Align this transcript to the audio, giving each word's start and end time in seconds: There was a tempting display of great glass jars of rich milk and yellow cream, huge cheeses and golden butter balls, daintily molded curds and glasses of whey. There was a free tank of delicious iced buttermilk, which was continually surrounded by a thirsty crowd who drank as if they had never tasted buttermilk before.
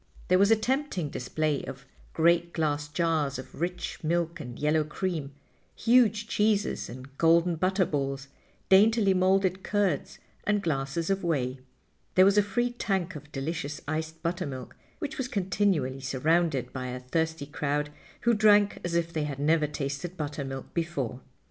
There 0.29 0.39
was 0.39 0.49
a 0.49 0.55
tempting 0.55 1.09
display 1.11 1.63
of 1.65 1.85
great 2.13 2.53
glass 2.53 2.87
jars 2.87 3.37
of 3.37 3.61
rich 3.61 4.03
milk 4.03 4.39
and 4.39 4.57
yellow 4.57 4.83
cream, 4.83 5.31
huge 5.75 6.27
cheeses 6.27 6.89
and 6.89 7.15
golden 7.19 7.55
butter 7.55 7.85
balls, 7.85 8.27
daintily 8.67 9.13
molded 9.13 9.61
curds 9.61 10.17
and 10.43 10.63
glasses 10.63 11.11
of 11.11 11.23
whey. 11.23 11.59
There 12.15 12.25
was 12.25 12.39
a 12.39 12.41
free 12.41 12.71
tank 12.71 13.15
of 13.15 13.31
delicious 13.31 13.79
iced 13.87 14.23
buttermilk, 14.23 14.75
which 14.97 15.19
was 15.19 15.27
continually 15.27 16.01
surrounded 16.01 16.73
by 16.73 16.87
a 16.87 16.99
thirsty 17.01 17.45
crowd 17.45 17.91
who 18.21 18.33
drank 18.33 18.79
as 18.83 18.95
if 18.95 19.13
they 19.13 19.25
had 19.25 19.37
never 19.37 19.67
tasted 19.67 20.17
buttermilk 20.17 20.73
before. 20.73 21.21